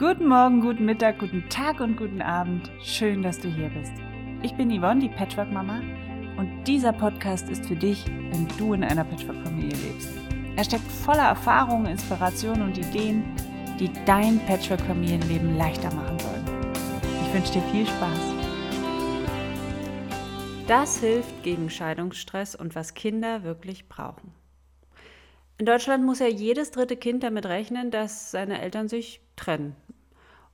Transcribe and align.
Guten 0.00 0.28
Morgen, 0.28 0.62
guten 0.62 0.86
Mittag, 0.86 1.18
guten 1.18 1.46
Tag 1.50 1.80
und 1.80 1.98
guten 1.98 2.22
Abend. 2.22 2.70
Schön, 2.82 3.22
dass 3.22 3.38
du 3.38 3.48
hier 3.48 3.68
bist. 3.68 3.92
Ich 4.42 4.54
bin 4.54 4.70
Yvonne, 4.70 4.98
die 4.98 5.10
Patchwork-Mama, 5.10 5.82
und 6.38 6.64
dieser 6.64 6.94
Podcast 6.94 7.50
ist 7.50 7.66
für 7.66 7.76
dich, 7.76 8.06
wenn 8.06 8.48
du 8.56 8.72
in 8.72 8.82
einer 8.82 9.04
Patchwork-Familie 9.04 9.76
lebst. 9.76 10.08
Er 10.56 10.64
steckt 10.64 10.90
voller 10.90 11.24
Erfahrungen, 11.24 11.84
Inspirationen 11.84 12.62
und 12.62 12.78
Ideen, 12.78 13.24
die 13.78 13.90
dein 14.06 14.40
Patchwork-Familienleben 14.46 15.58
leichter 15.58 15.94
machen 15.94 16.18
sollen. 16.18 16.46
Ich 17.26 17.34
wünsche 17.34 17.52
dir 17.52 17.62
viel 17.70 17.86
Spaß. 17.86 18.34
Das 20.66 20.98
hilft 21.00 21.42
gegen 21.42 21.68
Scheidungsstress 21.68 22.54
und 22.54 22.74
was 22.74 22.94
Kinder 22.94 23.42
wirklich 23.42 23.86
brauchen. 23.90 24.32
In 25.58 25.66
Deutschland 25.66 26.06
muss 26.06 26.20
ja 26.20 26.26
jedes 26.26 26.70
dritte 26.70 26.96
Kind 26.96 27.22
damit 27.22 27.44
rechnen, 27.44 27.90
dass 27.90 28.30
seine 28.30 28.62
Eltern 28.62 28.88
sich 28.88 29.20
trennen. 29.36 29.76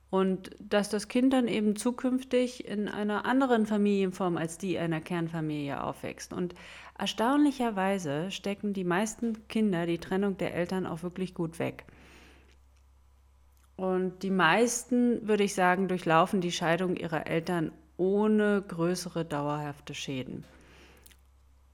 Und 0.09 0.51
dass 0.59 0.89
das 0.89 1.09
Kind 1.09 1.33
dann 1.33 1.47
eben 1.47 1.75
zukünftig 1.75 2.65
in 2.65 2.87
einer 2.87 3.25
anderen 3.25 3.65
Familienform 3.65 4.37
als 4.37 4.57
die 4.57 4.77
einer 4.77 5.01
Kernfamilie 5.01 5.83
aufwächst. 5.83 6.31
Und 6.31 6.55
erstaunlicherweise 6.97 8.31
stecken 8.31 8.73
die 8.73 8.85
meisten 8.85 9.47
Kinder 9.49 9.85
die 9.85 9.97
Trennung 9.97 10.37
der 10.37 10.53
Eltern 10.53 10.85
auch 10.85 11.03
wirklich 11.03 11.33
gut 11.33 11.59
weg. 11.59 11.85
Und 13.75 14.23
die 14.23 14.31
meisten, 14.31 15.27
würde 15.27 15.43
ich 15.43 15.53
sagen, 15.53 15.87
durchlaufen 15.87 16.41
die 16.41 16.51
Scheidung 16.51 16.95
ihrer 16.95 17.27
Eltern 17.27 17.71
ohne 17.97 18.63
größere 18.67 19.23
dauerhafte 19.23 19.93
Schäden. 19.93 20.45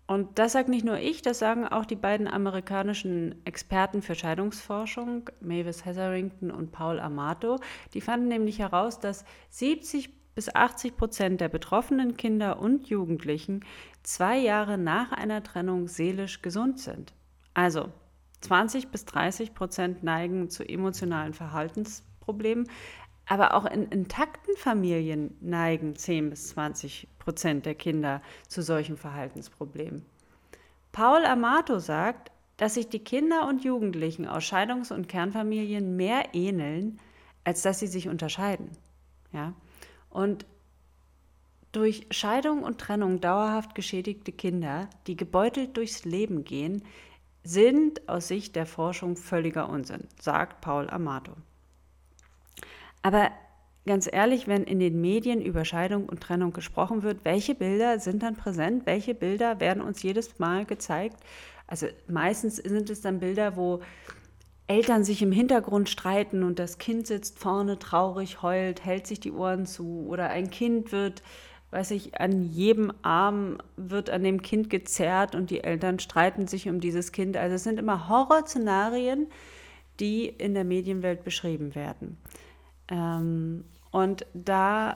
Und 0.06 0.38
das 0.38 0.52
sagt 0.52 0.68
nicht 0.68 0.86
nur 0.86 0.98
ich, 0.98 1.22
das 1.22 1.40
sagen 1.40 1.66
auch 1.68 1.86
die 1.86 1.96
beiden 1.96 2.28
amerikanischen 2.28 3.36
Experten 3.46 4.02
für 4.02 4.16
Scheidungsforschung, 4.16 5.30
Mavis 5.40 5.86
Hetherington 5.86 6.52
und 6.52 6.72
Paul 6.72 7.00
Amato. 7.00 7.60
Die 7.94 8.02
fanden 8.02 8.28
nämlich 8.28 8.60
heraus, 8.60 9.00
dass 9.00 9.24
70 9.50 10.10
bis 10.36 10.54
80 10.54 10.98
Prozent 10.98 11.42
der 11.42 11.50
betroffenen 11.50 12.18
Kinder 12.18 12.60
und 12.60 12.88
Jugendlichen 12.88 13.64
zwei 14.02 14.38
Jahre 14.38 14.78
nach 14.78 15.12
einer 15.12 15.44
Trennung 15.44 15.88
seelisch 15.88 16.42
gesund 16.42 16.80
sind. 16.80 17.14
Also 17.54 17.90
20 18.42 18.90
bis 18.90 19.06
30 19.06 19.54
Prozent 19.54 20.04
neigen 20.04 20.50
zu 20.50 20.68
emotionalen 20.68 21.34
Verhaltensproblemen, 21.34 22.68
aber 23.28 23.54
auch 23.54 23.66
in 23.66 23.88
intakten 23.90 24.56
Familien 24.58 25.36
neigen 25.42 25.96
10 25.96 26.30
bis 26.30 26.50
20 26.50 27.08
Prozent 27.20 27.66
der 27.66 27.76
Kinder 27.76 28.22
zu 28.48 28.62
solchen 28.62 28.98
Verhaltensproblemen. 28.98 30.06
Paul 30.92 31.26
Amato 31.26 31.80
sagt, 31.80 32.32
dass 32.58 32.76
sich 32.76 32.90
die 32.90 33.04
Kinder 33.04 33.48
und 33.48 33.64
Jugendlichen 33.64 34.28
aus 34.28 34.44
Scheidungs- 34.44 34.94
und 34.94 35.10
Kernfamilien 35.10 35.96
mehr 35.96 36.34
ähneln, 36.34 37.00
als 37.44 37.62
dass 37.62 37.80
sie 37.80 37.88
sich 37.88 38.10
unterscheiden. 38.10 38.70
Ja? 39.32 39.54
Und 40.10 40.46
durch 41.72 42.06
Scheidung 42.12 42.62
und 42.62 42.80
Trennung 42.80 43.20
dauerhaft 43.20 43.74
geschädigte 43.74 44.32
Kinder, 44.32 44.88
die 45.08 45.18
gebeutelt 45.18 45.76
durchs 45.76 46.06
Leben 46.06 46.44
gehen, 46.44 46.84
sind 47.44 48.08
aus 48.08 48.28
Sicht 48.28 48.56
der 48.56 48.68
Forschung 48.68 49.18
völliger 49.18 49.68
Unsinn, 49.68 50.08
sagt 50.22 50.62
Paul 50.62 50.90
Amato. 50.90 51.34
Aber 53.04 53.30
ganz 53.86 54.10
ehrlich, 54.12 54.48
wenn 54.48 54.64
in 54.64 54.80
den 54.80 55.00
Medien 55.00 55.42
über 55.42 55.66
Scheidung 55.66 56.08
und 56.08 56.22
Trennung 56.22 56.54
gesprochen 56.54 57.04
wird, 57.04 57.26
welche 57.26 57.54
Bilder 57.54 58.00
sind 58.00 58.24
dann 58.24 58.36
präsent? 58.36 58.86
Welche 58.86 59.14
Bilder 59.14 59.60
werden 59.60 59.84
uns 59.84 60.02
jedes 60.02 60.40
Mal 60.40 60.66
gezeigt? 60.66 61.18
Also 61.68 61.88
meistens 62.08 62.58
sind 62.58 62.90
es 62.90 63.02
dann 63.02 63.20
Bilder, 63.20 63.56
wo 63.56 63.82
Eltern 64.68 65.04
sich 65.04 65.22
im 65.22 65.32
Hintergrund 65.32 65.90
streiten 65.90 66.44
und 66.44 66.58
das 66.58 66.78
Kind 66.78 67.06
sitzt 67.06 67.38
vorne 67.38 67.78
traurig, 67.80 68.42
heult, 68.42 68.86
hält 68.86 69.06
sich 69.08 69.20
die 69.20 69.34
Ohren 69.34 69.66
zu 69.66 70.06
oder 70.08 70.30
ein 70.30 70.50
Kind 70.50 70.94
wird, 70.94 71.22
weiß 71.72 71.92
ich, 71.92 72.20
an 72.22 72.44
jedem 72.44 72.94
Arm 73.02 73.58
wird 73.76 74.10
an 74.10 74.24
dem 74.24 74.42
Kind 74.42 74.70
gezerrt 74.70 75.36
und 75.36 75.50
die 75.50 75.64
Eltern 75.64 76.00
streiten 76.00 76.48
sich 76.48 76.70
um 76.70 76.80
dieses 76.80 77.12
Kind. 77.12 77.36
Also 77.36 77.56
es 77.56 77.64
sind 77.64 77.78
immer 77.78 78.08
Horrorszenarien, 78.08 79.28
die 80.00 80.28
in 80.28 80.54
der 80.54 80.64
Medienwelt 80.64 81.26
beschrieben 81.26 81.76
werden. 81.76 82.18
Ähm, 82.90 83.66
und 83.92 84.26
da 84.34 84.96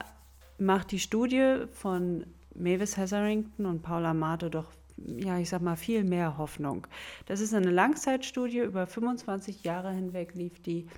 macht 0.58 0.90
die 0.90 0.98
Studie 0.98 1.64
von 1.72 2.26
Mavis 2.54 2.96
Hetherington 2.96 3.66
und 3.66 3.82
Paula 3.82 4.14
Mato 4.14 4.48
doch, 4.48 4.66
ja, 4.96 5.38
ich 5.38 5.48
sag 5.48 5.62
mal, 5.62 5.76
viel 5.76 6.04
mehr 6.04 6.36
Hoffnung. 6.38 6.86
Das 7.26 7.40
ist 7.40 7.54
eine 7.54 7.70
Langzeitstudie, 7.70 8.58
über 8.58 8.86
25 8.86 9.62
Jahre 9.62 9.92
hinweg 9.92 10.34
lief 10.34 10.60
die 10.60 10.88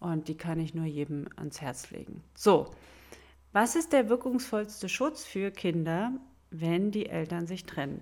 und 0.00 0.28
die 0.28 0.36
kann 0.36 0.58
ich 0.58 0.74
nur 0.74 0.86
jedem 0.86 1.28
ans 1.36 1.60
Herz 1.60 1.90
legen. 1.90 2.22
So, 2.34 2.70
was 3.52 3.76
ist 3.76 3.92
der 3.92 4.08
wirkungsvollste 4.08 4.88
Schutz 4.88 5.24
für 5.24 5.50
Kinder, 5.50 6.12
wenn 6.50 6.90
die 6.90 7.06
Eltern 7.06 7.46
sich 7.46 7.64
trennen? 7.64 8.00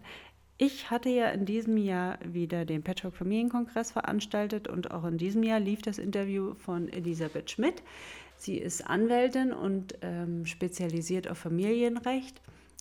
Ich 0.60 0.90
hatte 0.90 1.08
ja 1.08 1.28
in 1.30 1.46
diesem 1.46 1.76
Jahr 1.76 2.18
wieder 2.24 2.64
den 2.64 2.82
Patchwork 2.82 3.14
Familienkongress 3.14 3.92
veranstaltet 3.92 4.66
und 4.66 4.90
auch 4.90 5.04
in 5.04 5.16
diesem 5.16 5.42
Jahr 5.44 5.60
lief 5.60 5.82
das 5.82 5.98
Interview 5.98 6.54
von 6.54 6.88
Elisabeth 6.88 7.50
Schmidt. 7.50 7.82
Sie 8.38 8.56
ist 8.56 8.86
Anwältin 8.86 9.52
und 9.52 9.98
ähm, 10.00 10.46
spezialisiert 10.46 11.28
auf 11.28 11.38
Familienrecht. 11.38 12.40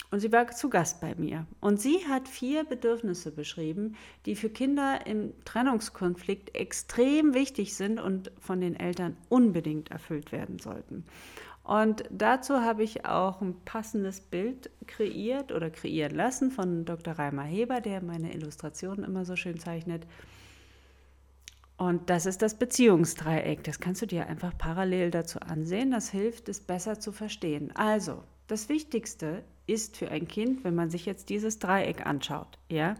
Und 0.09 0.21
sie 0.21 0.31
war 0.31 0.47
zu 0.51 0.69
Gast 0.69 1.01
bei 1.01 1.15
mir. 1.15 1.45
Und 1.59 1.81
sie 1.81 2.05
hat 2.07 2.29
vier 2.29 2.63
Bedürfnisse 2.63 3.31
beschrieben, 3.31 3.95
die 4.25 4.35
für 4.35 4.49
Kinder 4.49 5.05
im 5.05 5.33
Trennungskonflikt 5.43 6.55
extrem 6.55 7.33
wichtig 7.33 7.75
sind 7.75 7.99
und 7.99 8.31
von 8.39 8.61
den 8.61 8.79
Eltern 8.79 9.17
unbedingt 9.27 9.91
erfüllt 9.91 10.31
werden 10.31 10.59
sollten. 10.59 11.03
Und 11.63 12.05
dazu 12.09 12.61
habe 12.61 12.83
ich 12.83 13.05
auch 13.05 13.41
ein 13.41 13.53
passendes 13.65 14.21
Bild 14.21 14.69
kreiert 14.85 15.51
oder 15.51 15.69
kreieren 15.69 16.15
lassen 16.15 16.51
von 16.51 16.85
Dr. 16.85 17.15
Reimer 17.15 17.43
Heber, 17.43 17.81
der 17.81 18.01
meine 18.01 18.33
Illustrationen 18.33 19.03
immer 19.03 19.25
so 19.25 19.35
schön 19.35 19.59
zeichnet. 19.59 20.07
Und 21.77 22.09
das 22.09 22.25
ist 22.25 22.41
das 22.41 22.55
Beziehungsdreieck. 22.55 23.63
Das 23.63 23.79
kannst 23.79 24.01
du 24.01 24.07
dir 24.07 24.27
einfach 24.27 24.57
parallel 24.57 25.11
dazu 25.11 25.39
ansehen. 25.39 25.91
Das 25.91 26.09
hilft, 26.09 26.49
es 26.49 26.59
besser 26.59 26.99
zu 26.99 27.11
verstehen. 27.11 27.71
Also, 27.75 28.23
das 28.47 28.67
Wichtigste 28.67 29.43
ist 29.67 29.97
für 29.97 30.09
ein 30.09 30.27
Kind, 30.27 30.63
wenn 30.63 30.73
man 30.73 30.89
sich 30.89 31.05
jetzt 31.05 31.29
dieses 31.29 31.59
Dreieck 31.59 32.05
anschaut, 32.05 32.57
ja, 32.69 32.95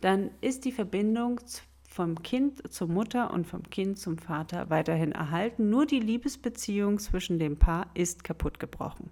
dann 0.00 0.30
ist 0.40 0.64
die 0.64 0.72
Verbindung 0.72 1.40
vom 1.88 2.22
Kind 2.22 2.72
zur 2.72 2.86
Mutter 2.86 3.32
und 3.32 3.46
vom 3.46 3.68
Kind 3.68 3.98
zum 3.98 4.18
Vater 4.18 4.70
weiterhin 4.70 5.12
erhalten. 5.12 5.68
Nur 5.68 5.84
die 5.84 6.00
Liebesbeziehung 6.00 6.98
zwischen 7.00 7.38
dem 7.38 7.58
Paar 7.58 7.90
ist 7.94 8.24
kaputt 8.24 8.60
gebrochen. 8.60 9.10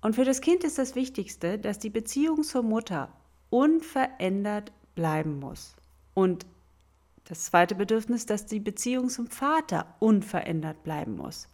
Und 0.00 0.14
für 0.14 0.24
das 0.24 0.40
Kind 0.40 0.62
ist 0.62 0.78
das 0.78 0.94
Wichtigste, 0.94 1.58
dass 1.58 1.80
die 1.80 1.90
Beziehung 1.90 2.44
zur 2.44 2.62
Mutter 2.62 3.12
unverändert 3.50 4.72
bleiben 4.94 5.40
muss. 5.40 5.74
Und 6.14 6.46
das 7.28 7.44
zweite 7.44 7.74
Bedürfnis, 7.74 8.24
dass 8.26 8.46
die 8.46 8.60
Beziehung 8.60 9.08
zum 9.08 9.26
Vater 9.26 9.94
unverändert 9.98 10.82
bleiben 10.84 11.16
muss. 11.16 11.48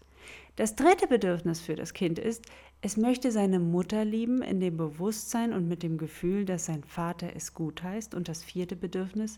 Das 0.56 0.76
dritte 0.76 1.06
Bedürfnis 1.06 1.60
für 1.60 1.76
das 1.76 1.94
Kind 1.94 2.18
ist, 2.18 2.44
es 2.82 2.96
möchte 2.96 3.30
seine 3.30 3.58
Mutter 3.58 4.04
lieben 4.04 4.42
in 4.42 4.60
dem 4.60 4.76
Bewusstsein 4.76 5.52
und 5.52 5.68
mit 5.68 5.82
dem 5.82 5.98
Gefühl, 5.98 6.44
dass 6.44 6.66
sein 6.66 6.84
Vater 6.84 7.30
es 7.34 7.54
gut 7.54 7.82
heißt. 7.82 8.14
Und 8.14 8.28
das 8.28 8.42
vierte 8.42 8.76
Bedürfnis, 8.76 9.36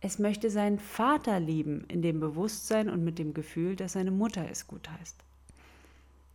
es 0.00 0.18
möchte 0.18 0.50
seinen 0.50 0.78
Vater 0.78 1.40
lieben 1.40 1.84
in 1.88 2.00
dem 2.00 2.20
Bewusstsein 2.20 2.88
und 2.88 3.04
mit 3.04 3.18
dem 3.18 3.34
Gefühl, 3.34 3.76
dass 3.76 3.94
seine 3.94 4.12
Mutter 4.12 4.46
es 4.50 4.66
gut 4.66 4.88
heißt. 4.88 5.16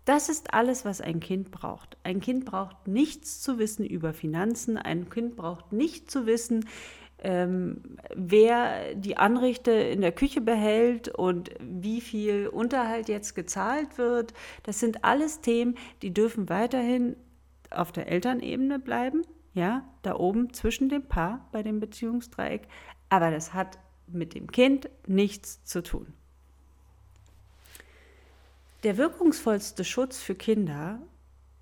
Das 0.06 0.30
ist 0.30 0.54
alles, 0.54 0.84
was 0.84 1.00
ein 1.00 1.20
Kind 1.20 1.52
braucht. 1.52 1.96
Ein 2.04 2.20
Kind 2.20 2.46
braucht 2.46 2.88
nichts 2.88 3.40
zu 3.40 3.60
wissen 3.60 3.86
über 3.86 4.14
Finanzen, 4.14 4.78
ein 4.78 5.10
Kind 5.10 5.36
braucht 5.36 5.72
nicht 5.72 6.12
zu 6.12 6.26
wissen, 6.26 6.66
ähm, 7.22 7.82
wer 8.16 8.96
die 8.96 9.18
Anrichte 9.18 9.72
in 9.72 10.02
der 10.02 10.12
Küche 10.12 10.42
behält 10.42 11.08
und 11.08 11.52
wie 11.60 12.02
viel 12.02 12.48
Unterhalt 12.48 13.10
jetzt 13.10 13.36
gezahlt 13.36 13.98
wird. 13.98 14.34
Das 14.64 14.80
sind 14.80 15.04
alles 15.04 15.42
Themen, 15.42 15.76
die 16.02 16.14
dürfen 16.14 16.50
weiterhin 16.50 17.16
auf 17.70 17.92
der 17.92 18.08
Elternebene 18.08 18.80
bleiben, 18.80 19.22
ja, 19.54 19.88
da 20.02 20.16
oben 20.16 20.54
zwischen 20.54 20.90
dem 20.90 21.04
Paar 21.04 21.48
bei 21.52 21.64
dem 21.64 21.80
Beziehungsdreieck. 21.80 22.68
Aber 23.10 23.32
das 23.32 23.54
hat 23.54 23.78
mit 24.08 24.34
dem 24.34 24.52
Kind 24.52 24.90
nichts 25.08 25.64
zu 25.64 25.84
tun. 25.84 26.14
Der 28.84 28.98
wirkungsvollste 28.98 29.84
Schutz 29.84 30.20
für 30.20 30.34
Kinder 30.34 31.00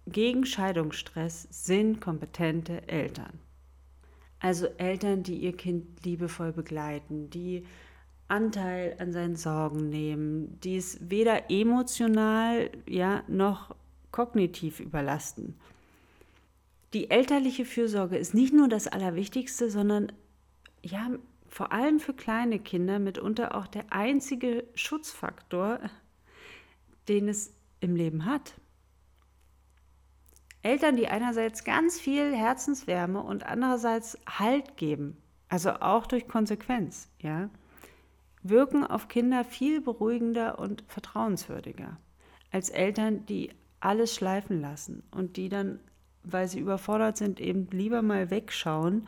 gegen 0.07 0.45
Scheidungsstress 0.45 1.47
sind 1.51 1.99
kompetente 1.99 2.87
Eltern. 2.87 3.39
Also 4.39 4.67
Eltern, 4.77 5.23
die 5.23 5.35
ihr 5.35 5.55
Kind 5.55 6.05
liebevoll 6.05 6.53
begleiten, 6.53 7.29
die 7.29 7.65
Anteil 8.29 8.95
an 8.99 9.11
seinen 9.11 9.35
Sorgen 9.35 9.89
nehmen, 9.89 10.59
die 10.61 10.77
es 10.77 10.97
weder 11.09 11.49
emotional 11.49 12.69
ja, 12.87 13.23
noch 13.27 13.75
kognitiv 14.11 14.79
überlasten. 14.79 15.55
Die 16.93 17.11
elterliche 17.11 17.65
Fürsorge 17.65 18.17
ist 18.17 18.33
nicht 18.33 18.53
nur 18.53 18.67
das 18.67 18.87
Allerwichtigste, 18.87 19.69
sondern 19.69 20.11
ja, 20.81 21.09
vor 21.49 21.71
allem 21.71 21.99
für 21.99 22.13
kleine 22.13 22.59
Kinder 22.59 22.99
mitunter 22.99 23.55
auch 23.55 23.67
der 23.67 23.91
einzige 23.91 24.63
Schutzfaktor, 24.75 25.79
den 27.07 27.27
es 27.27 27.51
im 27.79 27.95
Leben 27.95 28.25
hat. 28.25 28.53
Eltern, 30.61 30.97
die 30.97 31.07
einerseits 31.07 31.63
ganz 31.63 31.99
viel 31.99 32.35
Herzenswärme 32.35 33.21
und 33.21 33.45
andererseits 33.45 34.17
Halt 34.27 34.77
geben, 34.77 35.17
also 35.47 35.71
auch 35.71 36.05
durch 36.05 36.27
Konsequenz, 36.27 37.09
ja, 37.19 37.49
wirken 38.43 38.85
auf 38.85 39.07
Kinder 39.07 39.43
viel 39.43 39.81
beruhigender 39.81 40.59
und 40.59 40.83
vertrauenswürdiger 40.87 41.97
als 42.51 42.69
Eltern, 42.69 43.25
die 43.25 43.51
alles 43.79 44.13
schleifen 44.13 44.59
lassen 44.59 45.03
und 45.11 45.37
die 45.37 45.49
dann, 45.49 45.79
weil 46.23 46.47
sie 46.47 46.59
überfordert 46.59 47.17
sind, 47.17 47.39
eben 47.39 47.67
lieber 47.71 48.01
mal 48.01 48.29
wegschauen, 48.29 49.07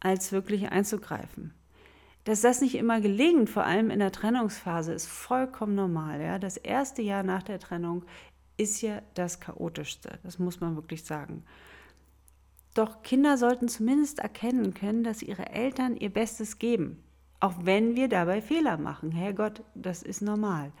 als 0.00 0.32
wirklich 0.32 0.70
einzugreifen. 0.70 1.52
Dass 2.24 2.42
das 2.42 2.60
nicht 2.60 2.74
immer 2.74 3.00
gelingt, 3.00 3.48
vor 3.48 3.64
allem 3.64 3.90
in 3.90 4.00
der 4.00 4.12
Trennungsphase, 4.12 4.92
ist 4.92 5.06
vollkommen 5.06 5.74
normal. 5.74 6.20
Ja? 6.20 6.38
Das 6.38 6.56
erste 6.56 7.02
Jahr 7.02 7.22
nach 7.22 7.42
der 7.42 7.58
Trennung 7.58 8.04
ist 8.58 8.82
ja 8.82 9.00
das 9.14 9.40
chaotischste, 9.40 10.18
das 10.22 10.38
muss 10.38 10.60
man 10.60 10.76
wirklich 10.76 11.04
sagen. 11.04 11.44
Doch 12.74 13.02
Kinder 13.02 13.38
sollten 13.38 13.68
zumindest 13.68 14.18
erkennen 14.18 14.74
können, 14.74 15.02
dass 15.02 15.22
ihre 15.22 15.50
Eltern 15.50 15.96
ihr 15.96 16.10
Bestes 16.10 16.58
geben, 16.58 17.02
auch 17.40 17.54
wenn 17.62 17.96
wir 17.96 18.08
dabei 18.08 18.42
Fehler 18.42 18.76
machen. 18.76 19.10
Herrgott, 19.12 19.62
das 19.74 20.02
ist 20.02 20.20
normal. 20.20 20.72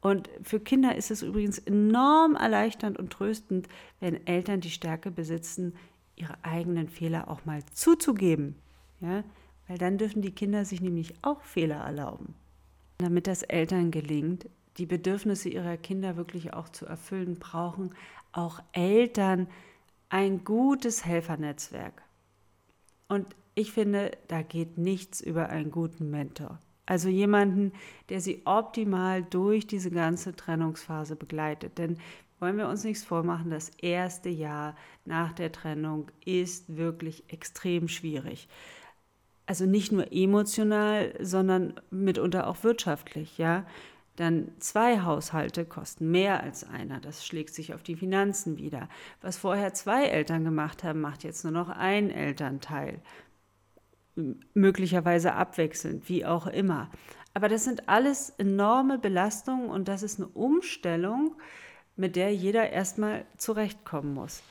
Und 0.00 0.28
für 0.42 0.60
Kinder 0.60 0.96
ist 0.96 1.10
es 1.10 1.22
übrigens 1.22 1.58
enorm 1.58 2.34
erleichternd 2.34 2.98
und 2.98 3.10
tröstend, 3.10 3.68
wenn 4.00 4.26
Eltern 4.26 4.60
die 4.60 4.70
Stärke 4.70 5.12
besitzen, 5.12 5.74
ihre 6.16 6.44
eigenen 6.44 6.88
Fehler 6.88 7.28
auch 7.28 7.44
mal 7.44 7.64
zuzugeben. 7.72 8.56
Ja? 9.00 9.22
Weil 9.68 9.78
dann 9.78 9.98
dürfen 9.98 10.20
die 10.20 10.34
Kinder 10.34 10.64
sich 10.64 10.80
nämlich 10.80 11.14
auch 11.22 11.42
Fehler 11.42 11.76
erlauben. 11.76 12.34
Damit 12.98 13.28
das 13.28 13.42
Eltern 13.44 13.92
gelingt, 13.92 14.48
die 14.78 14.86
Bedürfnisse 14.86 15.48
ihrer 15.48 15.76
Kinder 15.76 16.16
wirklich 16.16 16.54
auch 16.54 16.68
zu 16.68 16.86
erfüllen, 16.86 17.38
brauchen 17.38 17.94
auch 18.32 18.60
Eltern 18.72 19.48
ein 20.08 20.44
gutes 20.44 21.04
Helfernetzwerk. 21.04 22.02
Und 23.08 23.26
ich 23.54 23.72
finde, 23.72 24.12
da 24.28 24.42
geht 24.42 24.78
nichts 24.78 25.20
über 25.20 25.50
einen 25.50 25.70
guten 25.70 26.10
Mentor. 26.10 26.58
Also 26.86 27.08
jemanden, 27.08 27.72
der 28.08 28.20
sie 28.20 28.42
optimal 28.44 29.22
durch 29.22 29.66
diese 29.66 29.90
ganze 29.90 30.34
Trennungsphase 30.34 31.16
begleitet. 31.16 31.78
Denn 31.78 31.98
wollen 32.40 32.56
wir 32.56 32.68
uns 32.68 32.82
nichts 32.82 33.04
vormachen, 33.04 33.50
das 33.50 33.70
erste 33.78 34.28
Jahr 34.28 34.74
nach 35.04 35.32
der 35.32 35.52
Trennung 35.52 36.10
ist 36.24 36.76
wirklich 36.76 37.24
extrem 37.28 37.86
schwierig. 37.88 38.48
Also 39.46 39.64
nicht 39.64 39.92
nur 39.92 40.12
emotional, 40.12 41.14
sondern 41.20 41.74
mitunter 41.90 42.48
auch 42.48 42.64
wirtschaftlich, 42.64 43.38
ja. 43.38 43.64
Dann 44.16 44.52
zwei 44.58 45.00
Haushalte 45.00 45.64
kosten 45.64 46.10
mehr 46.10 46.42
als 46.42 46.68
einer. 46.68 47.00
Das 47.00 47.26
schlägt 47.26 47.54
sich 47.54 47.72
auf 47.72 47.82
die 47.82 47.96
Finanzen 47.96 48.58
wieder. 48.58 48.88
Was 49.20 49.38
vorher 49.38 49.72
zwei 49.72 50.04
Eltern 50.04 50.44
gemacht 50.44 50.84
haben, 50.84 51.00
macht 51.00 51.24
jetzt 51.24 51.44
nur 51.44 51.52
noch 51.52 51.70
ein 51.70 52.10
Elternteil 52.10 53.00
möglicherweise 54.54 55.34
abwechselnd, 55.34 56.08
wie 56.08 56.26
auch 56.26 56.46
immer. 56.46 56.90
Aber 57.34 57.48
das 57.48 57.64
sind 57.64 57.88
alles 57.88 58.30
enorme 58.30 58.98
Belastungen 58.98 59.70
und 59.70 59.88
das 59.88 60.02
ist 60.02 60.20
eine 60.20 60.28
Umstellung, 60.28 61.34
mit 61.96 62.16
der 62.16 62.34
jeder 62.34 62.70
erstmal 62.70 63.24
zurechtkommen 63.36 64.14
muss. 64.14 64.42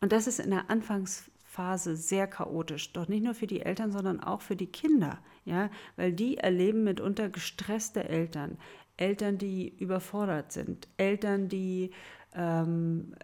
Und 0.00 0.12
das 0.12 0.26
ist 0.26 0.38
in 0.40 0.50
der 0.50 0.70
Anfangsphase 0.70 1.96
sehr 1.96 2.26
chaotisch, 2.26 2.92
doch 2.92 3.08
nicht 3.08 3.24
nur 3.24 3.34
für 3.34 3.46
die 3.46 3.62
Eltern, 3.62 3.90
sondern 3.92 4.20
auch 4.20 4.40
für 4.40 4.56
die 4.56 4.70
Kinder, 4.70 5.18
ja, 5.44 5.70
weil 5.96 6.12
die 6.12 6.38
erleben 6.38 6.84
mitunter 6.84 7.28
gestresste 7.28 8.08
Eltern, 8.08 8.58
Eltern, 9.00 9.38
die 9.38 9.68
überfordert 9.78 10.52
sind, 10.52 10.88
Eltern, 10.96 11.48
die 11.48 11.90
ähm, 12.34 13.14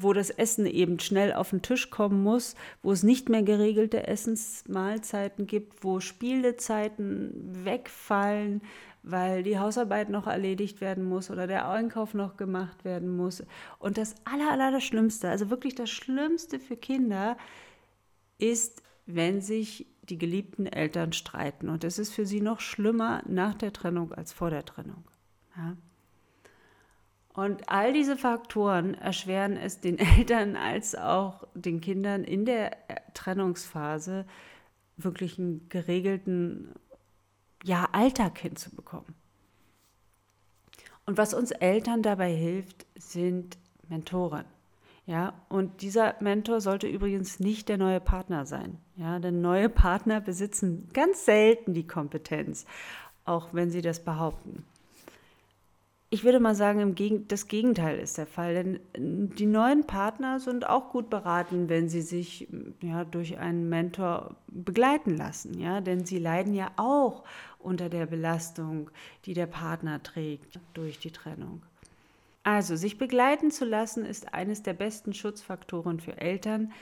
wo 0.00 0.12
das 0.12 0.30
Essen 0.30 0.66
eben 0.66 0.98
schnell 0.98 1.32
auf 1.32 1.50
den 1.50 1.62
Tisch 1.62 1.90
kommen 1.90 2.22
muss, 2.22 2.54
wo 2.82 2.92
es 2.92 3.02
nicht 3.02 3.28
mehr 3.28 3.42
geregelte 3.42 4.06
Essensmahlzeiten 4.06 5.46
gibt, 5.46 5.84
wo 5.84 6.00
Spielezeiten 6.00 7.64
wegfallen, 7.64 8.62
weil 9.02 9.42
die 9.42 9.58
Hausarbeit 9.58 10.08
noch 10.08 10.26
erledigt 10.26 10.80
werden 10.80 11.04
muss 11.04 11.30
oder 11.30 11.46
der 11.46 11.68
Einkauf 11.68 12.14
noch 12.14 12.36
gemacht 12.36 12.84
werden 12.84 13.14
muss. 13.16 13.44
Und 13.78 13.98
das 13.98 14.14
aller, 14.24 14.50
aller 14.50 14.72
das 14.72 14.84
Schlimmste, 14.84 15.28
also 15.28 15.50
wirklich 15.50 15.74
das 15.74 15.90
Schlimmste 15.90 16.58
für 16.58 16.76
Kinder, 16.76 17.36
ist, 18.38 18.82
wenn 19.06 19.40
sich 19.40 19.86
die 20.08 20.18
geliebten 20.18 20.66
Eltern 20.66 21.12
streiten. 21.12 21.68
Und 21.68 21.84
es 21.84 21.98
ist 21.98 22.12
für 22.12 22.26
sie 22.26 22.40
noch 22.40 22.60
schlimmer 22.60 23.22
nach 23.26 23.54
der 23.54 23.72
Trennung 23.72 24.12
als 24.12 24.32
vor 24.32 24.50
der 24.50 24.64
Trennung. 24.64 25.04
Ja? 25.56 25.76
Und 27.34 27.68
all 27.68 27.92
diese 27.92 28.16
Faktoren 28.16 28.94
erschweren 28.94 29.56
es 29.56 29.80
den 29.80 29.98
Eltern 30.18 30.56
als 30.56 30.94
auch 30.94 31.46
den 31.54 31.80
Kindern 31.80 32.24
in 32.24 32.44
der 32.44 32.76
Trennungsphase 33.12 34.24
wirklich 34.96 35.38
einen 35.38 35.68
geregelten 35.68 36.72
ja, 37.64 37.88
Alltag 37.92 38.38
hinzubekommen. 38.38 39.14
Und 41.06 41.18
was 41.18 41.34
uns 41.34 41.50
Eltern 41.50 42.02
dabei 42.02 42.32
hilft, 42.32 42.86
sind 42.96 43.58
Mentoren. 43.88 44.46
Ja, 45.06 45.34
und 45.50 45.82
dieser 45.82 46.14
Mentor 46.20 46.62
sollte 46.62 46.86
übrigens 46.86 47.38
nicht 47.38 47.68
der 47.68 47.76
neue 47.76 48.00
Partner 48.00 48.46
sein. 48.46 48.78
Ja, 48.96 49.18
denn 49.18 49.42
neue 49.42 49.68
Partner 49.84 50.20
besitzen 50.20 50.88
ganz 50.94 51.24
selten 51.24 51.74
die 51.74 51.86
Kompetenz, 51.86 52.64
auch 53.24 53.52
wenn 53.52 53.70
sie 53.70 53.82
das 53.82 54.02
behaupten. 54.02 54.64
Ich 56.14 56.22
würde 56.22 56.38
mal 56.38 56.54
sagen, 56.54 56.94
das 57.26 57.48
Gegenteil 57.48 57.98
ist 57.98 58.18
der 58.18 58.28
Fall, 58.28 58.54
denn 58.54 58.80
die 59.36 59.46
neuen 59.46 59.84
Partner 59.84 60.38
sind 60.38 60.64
auch 60.64 60.90
gut 60.90 61.10
beraten, 61.10 61.68
wenn 61.68 61.88
sie 61.88 62.02
sich 62.02 62.46
ja, 62.80 63.04
durch 63.04 63.38
einen 63.38 63.68
Mentor 63.68 64.36
begleiten 64.46 65.16
lassen, 65.16 65.58
ja, 65.58 65.80
denn 65.80 66.04
sie 66.04 66.20
leiden 66.20 66.54
ja 66.54 66.70
auch 66.76 67.24
unter 67.58 67.88
der 67.88 68.06
Belastung, 68.06 68.90
die 69.24 69.34
der 69.34 69.46
Partner 69.46 70.04
trägt 70.04 70.60
durch 70.74 71.00
die 71.00 71.10
Trennung. 71.10 71.62
Also, 72.44 72.76
sich 72.76 72.98
begleiten 72.98 73.50
zu 73.50 73.64
lassen 73.64 74.04
ist 74.04 74.34
eines 74.34 74.62
der 74.62 74.74
besten 74.74 75.14
Schutzfaktoren 75.14 75.98
für 75.98 76.18
Eltern, 76.18 76.72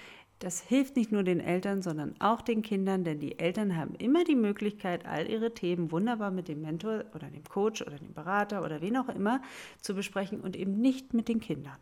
das 0.41 0.61
hilft 0.61 0.97
nicht 0.97 1.13
nur 1.13 1.23
den 1.23 1.39
Eltern, 1.39 1.83
sondern 1.83 2.17
auch 2.19 2.41
den 2.41 2.63
Kindern, 2.63 3.05
denn 3.05 3.21
die 3.21 3.39
Eltern 3.39 3.77
haben 3.77 3.95
immer 3.95 4.25
die 4.25 4.35
Möglichkeit, 4.35 5.07
all 5.07 5.31
ihre 5.31 5.55
Themen 5.55 5.93
wunderbar 5.93 6.33
mit 6.33 6.49
dem 6.49 6.63
Mentor 6.63 7.05
oder 7.15 7.29
dem 7.29 7.45
Coach 7.45 7.81
oder 7.81 7.97
dem 7.97 8.13
Berater 8.13 8.65
oder 8.65 8.81
wen 8.81 8.97
auch 8.97 9.09
immer 9.09 9.41
zu 9.81 9.95
besprechen 9.95 10.41
und 10.41 10.57
eben 10.57 10.81
nicht 10.81 11.15
mit 11.15 11.29
den 11.29 11.39
Kindern. 11.39 11.77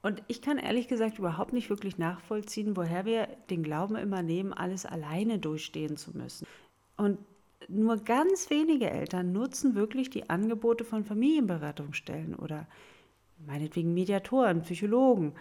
Und 0.00 0.22
ich 0.28 0.40
kann 0.40 0.56
ehrlich 0.56 0.88
gesagt 0.88 1.18
überhaupt 1.18 1.52
nicht 1.52 1.68
wirklich 1.68 1.98
nachvollziehen, 1.98 2.74
woher 2.74 3.04
wir 3.04 3.28
den 3.50 3.62
Glauben 3.62 3.96
immer 3.96 4.22
nehmen, 4.22 4.54
alles 4.54 4.86
alleine 4.86 5.38
durchstehen 5.38 5.98
zu 5.98 6.16
müssen. 6.16 6.46
Und 6.96 7.18
nur 7.68 7.98
ganz 7.98 8.50
wenige 8.50 8.90
Eltern 8.90 9.32
nutzen 9.32 9.74
wirklich 9.74 10.10
die 10.10 10.30
Angebote 10.30 10.84
von 10.84 11.04
Familienberatungsstellen 11.04 12.34
oder 12.34 12.66
meinetwegen 13.44 13.94
Mediatoren, 13.94 14.62
Psychologen, 14.62 15.34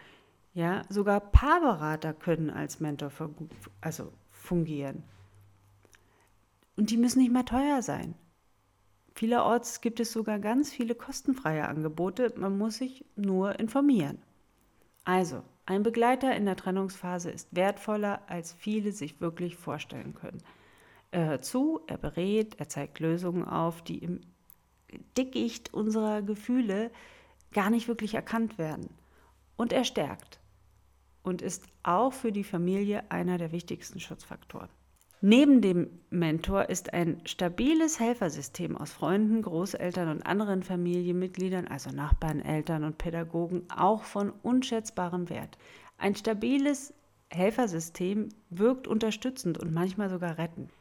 ja, 0.54 0.84
sogar 0.90 1.20
Paarberater 1.20 2.14
können 2.14 2.50
als 2.50 2.80
Mentor 2.80 3.12
also 3.82 4.12
fungieren. 4.30 5.04
Und 6.78 6.92
die 6.92 6.98
müssen 6.98 7.20
nicht 7.20 7.32
mal 7.32 7.44
teuer 7.44 7.82
sein. 7.82 8.16
Vielerorts 9.14 9.80
gibt 9.80 10.00
es 10.02 10.12
sogar 10.12 10.40
ganz 10.40 10.72
viele 10.72 10.94
kostenfreie 10.94 11.68
Angebote. 11.68 12.34
Man 12.38 12.58
muss 12.58 12.78
sich 12.78 13.06
nur 13.16 13.60
informieren. 13.60 14.18
Also, 15.06 15.42
ein 15.66 15.84
Begleiter 15.84 16.36
in 16.36 16.46
der 16.46 16.58
Trennungsphase 16.58 17.32
ist 17.32 17.56
wertvoller, 17.56 18.22
als 18.28 18.54
viele 18.54 18.92
sich 18.92 19.22
wirklich 19.22 19.56
vorstellen 19.56 20.14
können. 20.16 20.42
Er 21.16 21.28
hört 21.28 21.46
zu, 21.46 21.80
er 21.88 21.98
berät, 21.98 22.56
er 22.60 22.68
zeigt 22.68 23.00
Lösungen 23.00 23.46
auf, 23.46 23.82
die 23.82 24.00
im 24.00 24.20
Dickicht 25.18 25.74
unserer 25.74 26.22
Gefühle 26.22 26.92
gar 27.54 27.70
nicht 27.70 27.88
wirklich 27.88 28.16
erkannt 28.16 28.58
werden. 28.58 28.90
Und 29.56 29.72
er 29.72 29.86
stärkt 29.86 30.42
und 31.24 31.42
ist 31.42 31.64
auch 31.84 32.12
für 32.12 32.34
die 32.34 32.44
Familie 32.44 33.10
einer 33.12 33.38
der 33.38 33.54
wichtigsten 33.54 34.02
Schutzfaktoren. 34.02 34.68
Neben 35.22 35.62
dem 35.62 35.88
Mentor 36.10 36.68
ist 36.68 36.94
ein 36.94 37.22
stabiles 37.24 37.98
Helfersystem 38.02 38.76
aus 38.76 38.92
Freunden, 38.92 39.42
Großeltern 39.42 40.10
und 40.10 40.26
anderen 40.26 40.64
Familienmitgliedern, 40.64 41.70
also 41.70 41.92
Nachbarn, 41.92 42.42
Eltern 42.42 42.84
und 42.84 42.98
Pädagogen, 42.98 43.64
auch 43.74 44.04
von 44.04 44.34
unschätzbarem 44.44 45.30
Wert. 45.30 45.58
Ein 45.98 46.14
stabiles 46.14 46.94
Helfersystem 47.30 48.28
wirkt 48.50 48.86
unterstützend 48.86 49.58
und 49.58 49.74
manchmal 49.74 50.10
sogar 50.10 50.38
rettend. 50.38 50.72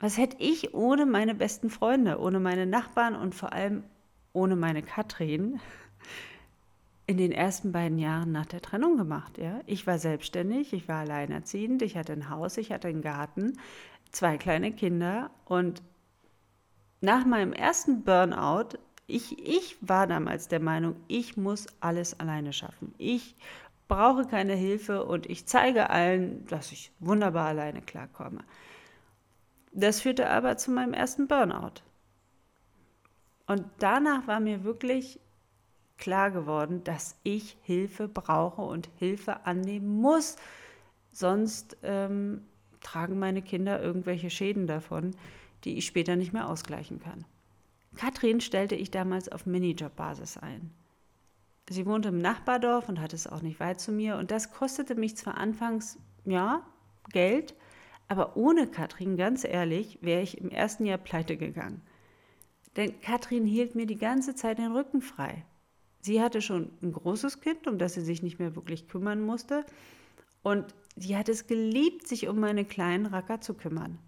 Was 0.00 0.16
hätte 0.18 0.36
ich 0.40 0.74
ohne 0.74 1.06
meine 1.06 1.34
besten 1.34 1.70
Freunde, 1.70 2.18
ohne 2.18 2.40
meine 2.40 2.66
Nachbarn 2.66 3.14
und 3.14 3.34
vor 3.34 3.52
allem 3.52 3.84
ohne 4.32 4.56
meine 4.56 4.82
Katrin 4.82 5.60
in 7.06 7.16
den 7.16 7.32
ersten 7.32 7.72
beiden 7.72 7.98
Jahren 7.98 8.30
nach 8.32 8.46
der 8.46 8.62
Trennung 8.62 8.96
gemacht. 8.96 9.36
Ja? 9.36 9.60
Ich 9.66 9.86
war 9.86 9.98
selbstständig, 9.98 10.72
ich 10.72 10.88
war 10.88 11.00
alleinerziehend, 11.00 11.82
ich 11.82 11.96
hatte 11.96 12.12
ein 12.12 12.30
Haus, 12.30 12.56
ich 12.56 12.70
hatte 12.70 12.88
einen 12.88 13.02
Garten, 13.02 13.58
zwei 14.12 14.38
kleine 14.38 14.72
Kinder 14.72 15.30
und 15.44 15.82
nach 17.00 17.26
meinem 17.26 17.52
ersten 17.52 18.04
Burnout, 18.04 18.78
Ich, 19.06 19.38
ich 19.44 19.76
war 19.80 20.06
damals 20.06 20.46
der 20.46 20.60
Meinung, 20.60 20.94
ich 21.08 21.36
muss 21.36 21.66
alles 21.80 22.18
alleine 22.20 22.52
schaffen. 22.52 22.94
Ich 22.96 23.34
brauche 23.88 24.24
keine 24.24 24.54
Hilfe 24.54 25.04
und 25.04 25.26
ich 25.28 25.46
zeige 25.46 25.90
allen, 25.90 26.46
dass 26.46 26.70
ich 26.70 26.92
wunderbar 27.00 27.48
alleine 27.48 27.82
klarkomme. 27.82 28.44
Das 29.72 30.00
führte 30.00 30.28
aber 30.28 30.56
zu 30.56 30.70
meinem 30.70 30.94
ersten 30.94 31.28
Burnout. 31.28 31.82
Und 33.46 33.64
danach 33.78 34.26
war 34.26 34.40
mir 34.40 34.64
wirklich 34.64 35.20
klar 35.98 36.30
geworden, 36.30 36.82
dass 36.84 37.16
ich 37.22 37.56
Hilfe 37.62 38.08
brauche 38.08 38.62
und 38.62 38.88
Hilfe 38.96 39.44
annehmen 39.46 40.00
muss. 40.00 40.36
Sonst 41.12 41.76
ähm, 41.82 42.42
tragen 42.80 43.18
meine 43.18 43.42
Kinder 43.42 43.82
irgendwelche 43.82 44.30
Schäden 44.30 44.66
davon, 44.66 45.14
die 45.64 45.76
ich 45.76 45.86
später 45.86 46.16
nicht 46.16 46.32
mehr 46.32 46.48
ausgleichen 46.48 47.00
kann. 47.00 47.24
Katrin 47.96 48.40
stellte 48.40 48.74
ich 48.74 48.90
damals 48.90 49.28
auf 49.28 49.46
Minijob-Basis 49.46 50.38
ein. 50.38 50.70
Sie 51.68 51.86
wohnte 51.86 52.08
im 52.08 52.18
Nachbardorf 52.18 52.88
und 52.88 53.00
hatte 53.00 53.14
es 53.14 53.26
auch 53.26 53.42
nicht 53.42 53.60
weit 53.60 53.80
zu 53.80 53.92
mir. 53.92 54.16
Und 54.16 54.30
das 54.30 54.52
kostete 54.52 54.94
mich 54.94 55.16
zwar 55.16 55.36
anfangs, 55.36 55.98
ja, 56.24 56.66
Geld, 57.10 57.54
aber 58.10 58.36
ohne 58.36 58.66
Katrin, 58.66 59.16
ganz 59.16 59.44
ehrlich, 59.44 59.98
wäre 60.02 60.20
ich 60.20 60.38
im 60.38 60.50
ersten 60.50 60.84
Jahr 60.84 60.98
pleite 60.98 61.36
gegangen. 61.36 61.80
Denn 62.74 63.00
Katrin 63.00 63.46
hielt 63.46 63.76
mir 63.76 63.86
die 63.86 63.98
ganze 63.98 64.34
Zeit 64.34 64.58
den 64.58 64.72
Rücken 64.72 65.00
frei. 65.00 65.44
Sie 66.00 66.20
hatte 66.20 66.42
schon 66.42 66.72
ein 66.82 66.90
großes 66.90 67.40
Kind, 67.40 67.68
um 67.68 67.78
das 67.78 67.94
sie 67.94 68.00
sich 68.00 68.20
nicht 68.20 68.40
mehr 68.40 68.56
wirklich 68.56 68.88
kümmern 68.88 69.20
musste. 69.20 69.64
Und 70.42 70.74
sie 70.96 71.16
hat 71.16 71.28
es 71.28 71.46
geliebt, 71.46 72.08
sich 72.08 72.26
um 72.26 72.40
meine 72.40 72.64
kleinen 72.64 73.06
Racker 73.06 73.40
zu 73.40 73.54
kümmern. 73.54 74.00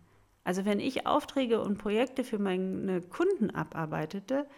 Also 0.42 0.64
wenn 0.64 0.80
ich 0.80 1.06
Aufträge 1.06 1.60
und 1.60 1.78
Projekte 1.78 2.24
für 2.24 2.40
meine 2.40 3.02
Kunden 3.02 3.50
abarbeitete, 3.50 4.48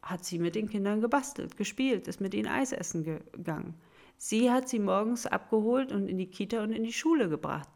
hat 0.00 0.24
sie 0.24 0.38
mit 0.38 0.54
den 0.54 0.70
Kindern 0.70 1.02
gebastelt, 1.02 1.58
gespielt, 1.58 2.08
ist 2.08 2.22
mit 2.22 2.32
ihnen 2.32 2.48
Eis 2.48 2.72
essen 2.72 3.04
gegangen. 3.04 3.74
Sie 4.16 4.50
hat 4.50 4.70
sie 4.70 4.78
morgens 4.78 5.26
abgeholt 5.26 5.92
und 5.92 6.08
in 6.08 6.16
die 6.16 6.30
Kita 6.30 6.62
und 6.62 6.72
in 6.72 6.84
die 6.84 6.94
Schule 6.94 7.28
gebracht. 7.28 7.68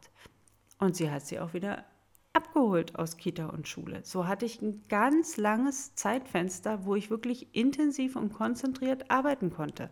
Und 0.81 0.95
sie 0.95 1.11
hat 1.11 1.25
sie 1.27 1.39
auch 1.39 1.53
wieder 1.53 1.85
abgeholt 2.33 2.97
aus 2.97 3.15
Kita 3.15 3.45
und 3.45 3.67
Schule. 3.67 4.01
So 4.03 4.27
hatte 4.27 4.47
ich 4.47 4.63
ein 4.63 4.83
ganz 4.89 5.37
langes 5.37 5.93
Zeitfenster, 5.93 6.85
wo 6.85 6.95
ich 6.95 7.11
wirklich 7.11 7.55
intensiv 7.55 8.15
und 8.15 8.33
konzentriert 8.33 9.11
arbeiten 9.11 9.51
konnte. 9.51 9.91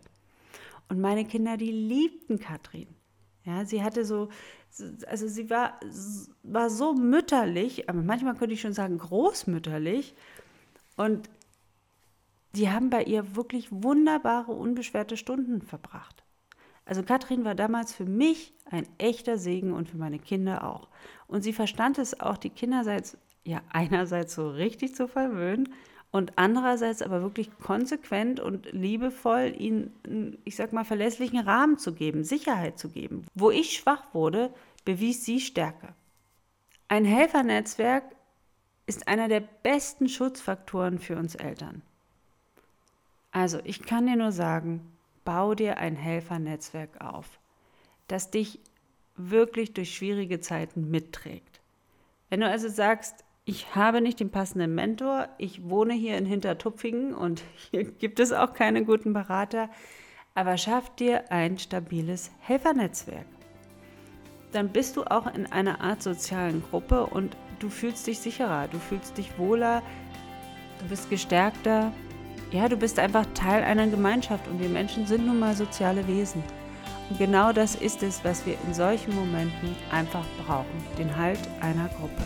Und 0.88 1.00
meine 1.00 1.24
Kinder, 1.24 1.56
die 1.56 1.70
liebten 1.70 2.40
Katrin. 2.40 2.88
Ja, 3.44 3.64
sie 3.64 3.84
hatte 3.84 4.04
so, 4.04 4.30
also 5.06 5.28
sie 5.28 5.48
war, 5.48 5.78
war 6.42 6.70
so 6.70 6.92
mütterlich, 6.92 7.88
aber 7.88 8.02
manchmal 8.02 8.34
könnte 8.34 8.54
ich 8.54 8.60
schon 8.60 8.72
sagen 8.72 8.98
großmütterlich. 8.98 10.16
Und 10.96 11.30
die 12.56 12.68
haben 12.68 12.90
bei 12.90 13.04
ihr 13.04 13.36
wirklich 13.36 13.68
wunderbare, 13.70 14.50
unbeschwerte 14.50 15.16
Stunden 15.16 15.62
verbracht. 15.62 16.24
Also 16.90 17.04
Katrin 17.04 17.44
war 17.44 17.54
damals 17.54 17.94
für 17.94 18.04
mich 18.04 18.52
ein 18.68 18.84
echter 18.98 19.38
Segen 19.38 19.72
und 19.72 19.88
für 19.88 19.96
meine 19.96 20.18
Kinder 20.18 20.64
auch. 20.64 20.88
Und 21.28 21.42
sie 21.42 21.52
verstand 21.52 21.98
es 21.98 22.18
auch, 22.18 22.36
die 22.36 22.50
Kinderseits, 22.50 23.16
ja, 23.44 23.60
einerseits 23.72 24.34
so 24.34 24.50
richtig 24.50 24.96
zu 24.96 25.06
verwöhnen 25.06 25.72
und 26.10 26.32
andererseits 26.34 27.00
aber 27.00 27.22
wirklich 27.22 27.56
konsequent 27.60 28.40
und 28.40 28.72
liebevoll 28.72 29.54
ihnen, 29.56 30.36
ich 30.44 30.56
sag 30.56 30.72
mal, 30.72 30.84
verlässlichen 30.84 31.38
Rahmen 31.38 31.78
zu 31.78 31.94
geben, 31.94 32.24
Sicherheit 32.24 32.76
zu 32.76 32.88
geben. 32.88 33.24
Wo 33.36 33.52
ich 33.52 33.74
schwach 33.74 34.12
wurde, 34.12 34.52
bewies 34.84 35.24
sie 35.24 35.38
Stärke. 35.38 35.94
Ein 36.88 37.04
Helfernetzwerk 37.04 38.02
ist 38.86 39.06
einer 39.06 39.28
der 39.28 39.44
besten 39.62 40.08
Schutzfaktoren 40.08 40.98
für 40.98 41.16
uns 41.16 41.36
Eltern. 41.36 41.82
Also, 43.30 43.60
ich 43.62 43.82
kann 43.82 44.08
dir 44.08 44.16
nur 44.16 44.32
sagen, 44.32 44.90
bau 45.24 45.54
dir 45.54 45.78
ein 45.78 45.96
Helfernetzwerk 45.96 47.00
auf, 47.00 47.38
das 48.08 48.30
dich 48.30 48.60
wirklich 49.16 49.74
durch 49.74 49.94
schwierige 49.94 50.40
Zeiten 50.40 50.90
mitträgt. 50.90 51.60
Wenn 52.28 52.40
du 52.40 52.48
also 52.48 52.68
sagst, 52.68 53.24
ich 53.44 53.74
habe 53.74 54.00
nicht 54.00 54.20
den 54.20 54.30
passenden 54.30 54.74
Mentor, 54.74 55.28
ich 55.38 55.68
wohne 55.68 55.94
hier 55.94 56.16
in 56.16 56.26
Hintertupfingen 56.26 57.14
und 57.14 57.42
hier 57.70 57.84
gibt 57.84 58.20
es 58.20 58.32
auch 58.32 58.54
keine 58.54 58.84
guten 58.84 59.12
Berater, 59.12 59.68
aber 60.34 60.56
schaff 60.56 60.94
dir 60.94 61.30
ein 61.32 61.58
stabiles 61.58 62.30
Helfernetzwerk. 62.40 63.26
Dann 64.52 64.68
bist 64.70 64.96
du 64.96 65.04
auch 65.04 65.32
in 65.32 65.46
einer 65.46 65.80
Art 65.80 66.02
sozialen 66.02 66.62
Gruppe 66.62 67.06
und 67.06 67.36
du 67.60 67.68
fühlst 67.68 68.06
dich 68.06 68.18
sicherer, 68.18 68.68
du 68.68 68.78
fühlst 68.78 69.16
dich 69.16 69.38
wohler, 69.38 69.82
du 70.80 70.88
bist 70.88 71.10
gestärkter. 71.10 71.92
Ja, 72.52 72.68
du 72.68 72.76
bist 72.76 72.98
einfach 72.98 73.26
Teil 73.34 73.62
einer 73.62 73.86
Gemeinschaft 73.86 74.48
und 74.48 74.60
wir 74.60 74.68
Menschen 74.68 75.06
sind 75.06 75.24
nun 75.24 75.38
mal 75.38 75.54
soziale 75.54 76.06
Wesen. 76.08 76.42
Und 77.08 77.18
genau 77.18 77.52
das 77.52 77.76
ist 77.76 78.02
es, 78.02 78.24
was 78.24 78.44
wir 78.44 78.56
in 78.66 78.74
solchen 78.74 79.14
Momenten 79.14 79.76
einfach 79.92 80.24
brauchen, 80.44 80.84
den 80.98 81.16
Halt 81.16 81.38
einer 81.60 81.88
Gruppe. 81.88 82.22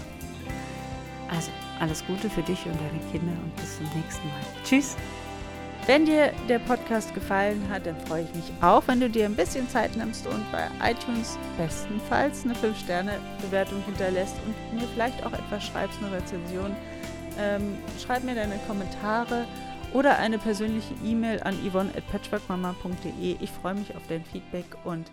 Also 1.30 1.50
alles 1.78 2.06
Gute 2.06 2.30
für 2.30 2.42
dich 2.42 2.64
und 2.64 2.74
deine 2.74 3.12
Kinder 3.12 3.32
und 3.42 3.54
bis 3.56 3.76
zum 3.76 3.86
nächsten 3.94 4.26
Mal. 4.28 4.40
Tschüss! 4.64 4.96
Wenn 5.86 6.06
dir 6.06 6.32
der 6.48 6.60
Podcast 6.60 7.12
gefallen 7.12 7.62
hat, 7.68 7.84
dann 7.84 7.96
freue 8.06 8.22
ich 8.22 8.34
mich 8.34 8.50
auch, 8.62 8.82
wenn 8.86 9.00
du 9.00 9.10
dir 9.10 9.26
ein 9.26 9.36
bisschen 9.36 9.68
Zeit 9.68 9.94
nimmst 9.94 10.26
und 10.26 10.42
bei 10.50 10.68
iTunes 10.82 11.36
bestenfalls 11.58 12.46
eine 12.46 12.54
5-Sterne-Bewertung 12.54 13.82
hinterlässt 13.84 14.36
und 14.46 14.80
mir 14.80 14.88
vielleicht 14.94 15.22
auch 15.26 15.32
etwas 15.34 15.64
schreibst, 15.64 15.98
eine 16.02 16.16
Rezension. 16.16 16.74
Ähm, 17.38 17.76
schreib 18.02 18.24
mir 18.24 18.34
deine 18.34 18.58
Kommentare 18.66 19.44
oder 19.94 20.18
eine 20.18 20.38
persönliche 20.38 20.92
E-Mail 21.02 21.40
an 21.42 21.56
yvonne.patchworkmama.de. 21.66 23.36
Ich 23.40 23.50
freue 23.50 23.74
mich 23.74 23.96
auf 23.96 24.02
dein 24.08 24.24
Feedback 24.24 24.66
und 24.84 25.10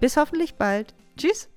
bis 0.00 0.16
hoffentlich 0.16 0.54
bald. 0.54 0.94
Tschüss! 1.16 1.48